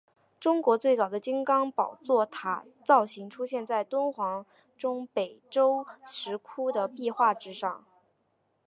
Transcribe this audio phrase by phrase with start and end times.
[0.39, 4.43] 中国最早的金刚宝座塔造型出现在敦煌
[4.75, 7.85] 中北周石窟的壁画之上。